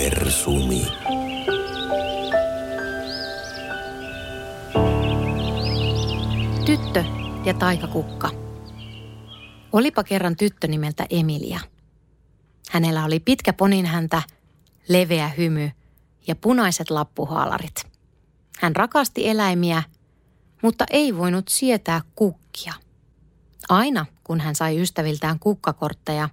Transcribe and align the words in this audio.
universumi. 0.00 0.86
Tyttö 6.66 7.04
ja 7.44 7.54
taikakukka. 7.54 8.30
Olipa 9.72 10.04
kerran 10.04 10.36
tyttö 10.36 10.68
nimeltä 10.68 11.06
Emilia. 11.10 11.60
Hänellä 12.70 13.04
oli 13.04 13.20
pitkä 13.20 13.52
poninhäntä, 13.52 14.22
leveä 14.88 15.28
hymy 15.28 15.70
ja 16.26 16.36
punaiset 16.36 16.90
lappuhaalarit. 16.90 17.86
Hän 18.60 18.76
rakasti 18.76 19.28
eläimiä, 19.28 19.82
mutta 20.62 20.84
ei 20.90 21.16
voinut 21.16 21.48
sietää 21.48 22.00
kukkia. 22.14 22.72
Aina 23.68 24.06
kun 24.24 24.40
hän 24.40 24.54
sai 24.54 24.80
ystäviltään 24.80 25.38
kukkakortteja, 25.38 26.28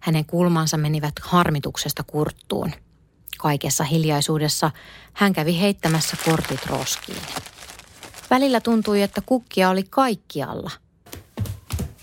hänen 0.00 0.24
kulmansa 0.24 0.76
menivät 0.76 1.14
harmituksesta 1.22 2.02
kurttuun– 2.02 2.72
Kaikessa 3.44 3.84
hiljaisuudessa 3.84 4.70
hän 5.12 5.32
kävi 5.32 5.60
heittämässä 5.60 6.16
kortit 6.24 6.66
roskiin. 6.66 7.22
Välillä 8.30 8.60
tuntui, 8.60 9.02
että 9.02 9.20
kukkia 9.26 9.70
oli 9.70 9.82
kaikkialla. 9.90 10.70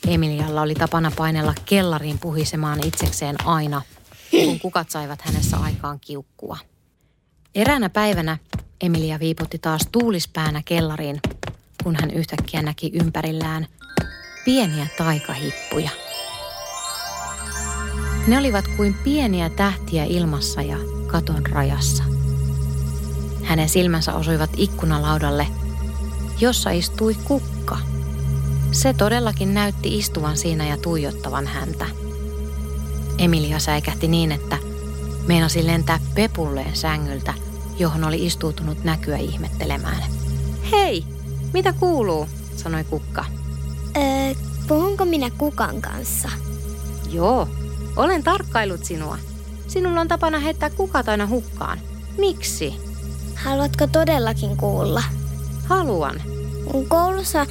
Emilialla 0.08 0.62
oli 0.62 0.76
tapana 0.76 1.12
painella 1.18 1.54
kellariin 1.66 2.20
puhisemaan 2.20 2.88
itsekseen 2.88 3.48
aina, 3.48 3.82
kun 4.32 4.60
kukat 4.60 4.90
saivat 4.90 5.22
hänessä 5.22 5.58
aikaan 5.58 6.00
kiukkua. 6.00 6.58
Eräänä 7.56 7.90
päivänä 7.90 8.38
Emilia 8.82 9.20
viiputti 9.20 9.60
taas 9.60 9.82
tuulispäänä 9.92 10.62
kellariin, 10.66 11.20
kun 11.84 11.96
hän 12.02 12.12
yhtäkkiä 12.12 12.62
näki 12.62 12.92
ympärillään 12.94 13.68
pieniä 14.46 14.88
taikahippuja. 14.98 15.90
Ne 18.28 18.38
olivat 18.38 18.66
kuin 18.78 18.94
pieniä 19.04 19.50
tähtiä 19.50 20.04
ilmassa 20.04 20.62
ja 20.62 21.01
katon 21.12 21.46
rajassa. 21.46 22.04
Hänen 23.44 23.70
silmänsä 23.70 24.14
osuivat 24.14 24.50
ikkunalaudalle– 24.58 25.48
jossa 26.42 26.72
istui 26.72 27.16
kukka. 27.24 27.78
Se 28.72 28.94
todellakin 28.94 29.54
näytti 29.54 29.98
istuvan 29.98 30.38
siinä 30.38 30.68
ja 30.68 30.78
tuijottavan 30.78 31.48
häntä. 31.48 31.86
Emilia 33.18 33.60
säikähti 33.60 34.08
niin, 34.08 34.32
että 34.32 34.58
meinasi 35.28 35.68
lentää 35.68 36.00
pepulleen 36.16 36.76
sängyltä, 36.76 37.34
johon 37.78 38.04
oli 38.04 38.26
istuutunut 38.26 38.84
näkyä 38.84 39.18
ihmettelemään. 39.18 40.04
Hei, 40.72 41.06
mitä 41.54 41.74
kuuluu? 41.74 42.28
sanoi 42.56 42.84
kukka. 42.84 43.26
Öö, 43.98 44.34
puhunko 44.68 45.06
minä 45.06 45.30
kukan 45.38 45.82
kanssa? 45.82 46.30
Joo, 47.12 47.48
olen 47.96 48.24
tarkkailut 48.24 48.86
sinua. 48.86 49.18
Sinulla 49.72 50.02
on 50.02 50.08
tapana 50.08 50.40
heittää 50.40 50.70
kukat 50.70 51.10
aina 51.10 51.28
hukkaan. 51.28 51.80
Miksi? 52.18 52.74
Haluatko 53.36 53.88
todellakin 53.88 54.58
kuulla? 54.58 55.04
Haluan. 55.66 56.22
Koulussa 56.88 57.46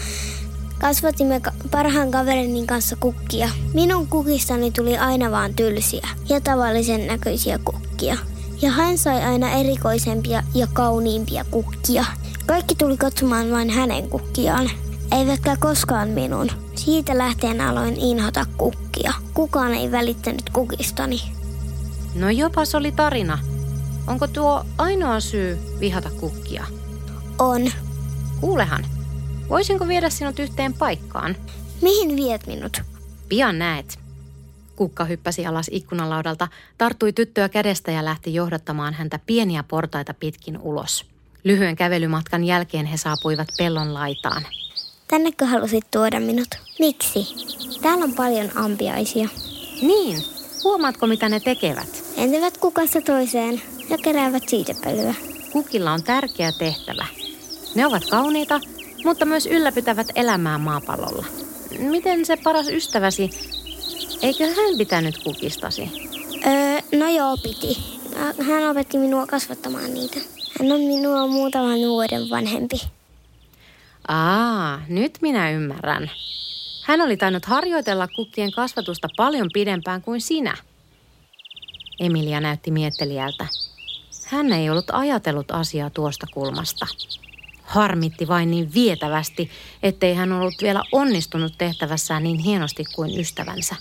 kasvatimme 0.80 1.40
parhaan 1.70 2.10
kaverini 2.10 2.66
kanssa 2.66 2.96
kukkia. 2.96 3.48
Minun 3.74 4.06
kukistani 4.06 4.70
tuli 4.70 4.98
aina 4.98 5.30
vaan 5.30 5.54
tylsiä 5.54 6.08
ja 6.28 6.40
tavallisen 6.40 7.06
näköisiä 7.06 7.58
kukkia. 7.64 8.16
Ja 8.62 8.70
hän 8.70 8.98
sai 8.98 9.22
aina 9.24 9.50
erikoisempia 9.50 10.42
ja 10.54 10.66
kauniimpia 10.72 11.44
kukkia. 11.50 12.04
Kaikki 12.46 12.74
tuli 12.74 12.96
katsomaan 12.96 13.50
vain 13.50 13.70
hänen 13.70 14.08
kukkiaan, 14.08 14.70
eivätkä 15.18 15.56
koskaan 15.60 16.08
minun. 16.08 16.50
Siitä 16.74 17.18
lähtien 17.18 17.60
aloin 17.60 17.96
inhota 17.96 18.46
kukkia. 18.56 19.12
Kukaan 19.34 19.74
ei 19.74 19.92
välittänyt 19.92 20.50
kukistani. 20.52 21.39
No 22.14 22.30
jopas 22.30 22.74
oli 22.74 22.92
tarina. 22.92 23.38
Onko 24.06 24.26
tuo 24.26 24.64
ainoa 24.78 25.20
syy 25.20 25.58
vihata 25.80 26.10
kukkia? 26.10 26.66
On. 27.38 27.72
Kuulehan, 28.40 28.86
voisinko 29.48 29.88
viedä 29.88 30.10
sinut 30.10 30.38
yhteen 30.38 30.74
paikkaan? 30.74 31.36
Mihin 31.82 32.16
viet 32.16 32.46
minut? 32.46 32.82
Pian 33.28 33.58
näet. 33.58 33.98
Kukka 34.76 35.04
hyppäsi 35.04 35.46
alas 35.46 35.66
ikkunalaudalta, 35.72 36.48
tarttui 36.78 37.12
tyttöä 37.12 37.48
kädestä 37.48 37.90
ja 37.90 38.04
lähti 38.04 38.34
johdattamaan 38.34 38.94
häntä 38.94 39.18
pieniä 39.26 39.62
portaita 39.62 40.14
pitkin 40.14 40.58
ulos. 40.58 41.04
Lyhyen 41.44 41.76
kävelymatkan 41.76 42.44
jälkeen 42.44 42.86
he 42.86 42.96
saapuivat 42.96 43.48
pellon 43.58 43.94
laitaan. 43.94 44.46
Tännekö 45.08 45.46
halusit 45.46 45.90
tuoda 45.90 46.20
minut? 46.20 46.48
Miksi? 46.78 47.26
Täällä 47.82 48.04
on 48.04 48.14
paljon 48.14 48.50
ampiaisia. 48.54 49.28
Niin, 49.82 50.24
huomaatko 50.64 51.06
mitä 51.06 51.28
ne 51.28 51.40
tekevät? 51.40 51.99
Entävät 52.20 52.58
kukasta 52.58 53.00
toiseen 53.00 53.62
ja 53.88 53.98
keräävät 53.98 54.48
siitepölyä. 54.48 55.14
Kukilla 55.52 55.92
on 55.92 56.02
tärkeä 56.02 56.52
tehtävä. 56.52 57.06
Ne 57.74 57.86
ovat 57.86 58.02
kauniita, 58.10 58.60
mutta 59.04 59.24
myös 59.24 59.46
ylläpitävät 59.46 60.06
elämää 60.14 60.58
maapallolla. 60.58 61.26
Miten 61.78 62.26
se 62.26 62.36
paras 62.36 62.68
ystäväsi, 62.68 63.30
eikö 64.22 64.46
hän 64.46 64.78
pitänyt 64.78 65.18
kukistasi? 65.24 65.82
Öö, 66.46 66.98
no 66.98 67.08
joo, 67.08 67.36
piti. 67.36 68.00
Hän 68.46 68.70
opetti 68.70 68.98
minua 68.98 69.26
kasvattamaan 69.26 69.94
niitä. 69.94 70.18
Hän 70.60 70.72
on 70.72 70.80
minua 70.80 71.26
muutaman 71.26 71.78
vuoden 71.78 72.30
vanhempi. 72.30 72.80
Aa, 74.08 74.82
nyt 74.88 75.18
minä 75.20 75.50
ymmärrän. 75.50 76.10
Hän 76.84 77.00
oli 77.00 77.16
tainnut 77.16 77.44
harjoitella 77.44 78.08
kukkien 78.08 78.52
kasvatusta 78.52 79.08
paljon 79.16 79.48
pidempään 79.52 80.02
kuin 80.02 80.20
sinä. 80.20 80.56
Emilia 82.00 82.40
näytti 82.40 82.70
miettelijältä. 82.70 83.46
Hän 84.26 84.52
ei 84.52 84.70
ollut 84.70 84.90
ajatellut 84.92 85.50
asiaa 85.50 85.90
tuosta 85.90 86.26
kulmasta. 86.34 86.86
Harmitti 87.62 88.28
vain 88.28 88.50
niin 88.50 88.74
vietävästi, 88.74 89.50
ettei 89.82 90.14
hän 90.14 90.32
ollut 90.32 90.54
vielä 90.62 90.82
onnistunut 90.92 91.52
tehtävässään 91.58 92.22
niin 92.22 92.38
hienosti 92.38 92.84
kuin 92.94 93.20
ystävänsä. 93.20 93.76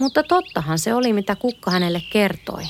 Mutta 0.00 0.22
tottahan 0.22 0.78
se 0.78 0.94
oli, 0.94 1.12
mitä 1.12 1.36
kukka 1.36 1.70
hänelle 1.70 2.02
kertoi. 2.12 2.62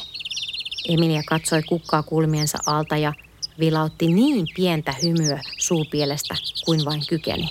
Emilia 0.89 1.23
katsoi 1.29 1.63
kukkaa 1.63 2.03
kulmiensa 2.03 2.59
alta 2.67 2.97
ja 2.97 3.13
vilautti 3.59 4.07
niin 4.07 4.47
pientä 4.57 4.95
hymyä 5.03 5.41
suupielestä 5.59 6.35
kuin 6.65 6.85
vain 6.85 7.03
kykeni. 7.09 7.49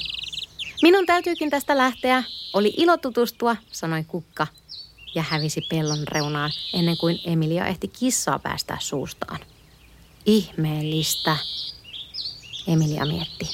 Minun 0.82 1.06
täytyykin 1.06 1.50
tästä 1.50 1.78
lähteä. 1.78 2.24
Oli 2.54 2.74
ilo 2.78 2.98
tutustua, 2.98 3.56
sanoi 3.72 4.04
kukka 4.04 4.48
ja 5.16 5.24
hävisi 5.30 5.62
pellon 5.70 6.08
reunaan 6.08 6.52
ennen 6.74 6.98
kuin 6.98 7.20
Emilia 7.26 7.66
ehti 7.66 7.88
kissaa 7.88 8.40
päästää 8.40 8.78
suustaan. 8.80 9.40
Ihmeellistä, 10.26 11.38
Emilia 12.68 13.06
mietti. 13.06 13.46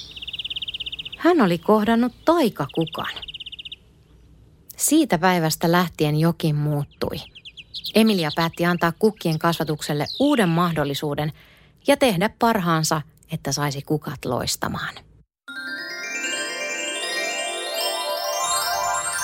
Hän 1.18 1.42
oli 1.42 1.58
kohdannut 1.58 2.14
taikakukan. 2.26 3.14
Siitä 4.78 5.18
päivästä 5.18 5.72
lähtien 5.72 6.20
jokin 6.20 6.56
muuttui. 6.56 7.18
Emilia 7.96 8.30
päätti 8.36 8.66
antaa 8.66 8.94
kukkien 9.00 9.40
kasvatukselle 9.40 10.06
uuden 10.20 10.50
mahdollisuuden 10.50 11.34
ja 11.88 11.98
tehdä 11.98 12.30
parhaansa, 12.40 13.02
että 13.32 13.52
saisi 13.52 13.82
kukat 13.82 14.26
loistamaan. 14.26 14.96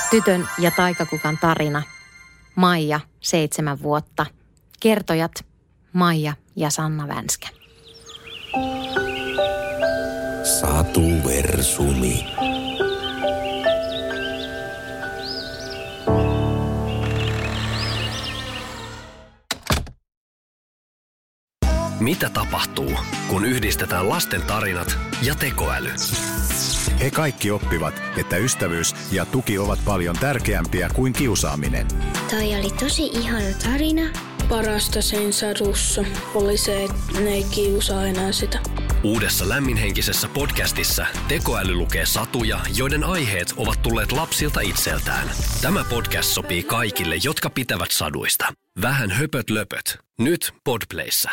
Tytön 0.09 0.47
ja 0.59 0.71
taikakukan 0.71 1.37
tarina. 1.37 1.96
Maija, 2.57 2.99
seitsemän 3.19 3.81
vuotta. 3.81 4.25
Kertojat 4.79 5.31
Maija 5.93 6.33
ja 6.55 6.69
Sanna 6.69 7.07
Vänskä. 7.07 7.47
Satuversumi. 10.43 12.25
Mitä 22.07 22.29
tapahtuu, 22.29 22.91
kun 23.27 23.45
yhdistetään 23.45 24.09
lasten 24.09 24.41
tarinat 24.41 24.97
ja 25.21 25.35
tekoäly? 25.35 25.89
He 26.99 27.11
kaikki 27.11 27.51
oppivat, 27.51 28.01
että 28.17 28.37
ystävyys 28.37 28.95
ja 29.11 29.25
tuki 29.25 29.59
ovat 29.59 29.79
paljon 29.85 30.15
tärkeämpiä 30.19 30.89
kuin 30.93 31.13
kiusaaminen. 31.13 31.87
Toi 32.29 32.55
oli 32.55 32.71
tosi 32.79 33.05
ihana 33.05 33.45
tarina. 33.63 34.01
Parasta 34.49 35.01
sen 35.01 35.33
sadussa 35.33 36.03
oli 36.35 36.57
se, 36.57 36.83
että 36.83 37.19
ne 37.19 37.29
ei 37.29 37.43
kiusaa 37.43 38.05
enää 38.05 38.31
sitä. 38.31 38.59
Uudessa 39.03 39.49
lämminhenkisessä 39.49 40.27
podcastissa 40.27 41.05
tekoäly 41.27 41.75
lukee 41.75 42.05
satuja, 42.05 42.59
joiden 42.75 43.03
aiheet 43.03 43.53
ovat 43.57 43.81
tulleet 43.81 44.11
lapsilta 44.11 44.61
itseltään. 44.61 45.29
Tämä 45.61 45.83
podcast 45.83 46.29
sopii 46.29 46.63
kaikille, 46.63 47.15
jotka 47.23 47.49
pitävät 47.49 47.91
saduista. 47.91 48.53
Vähän 48.81 49.11
höpöt 49.11 49.49
löpöt. 49.49 49.99
Nyt 50.19 50.53
Podplayssa. 50.63 51.31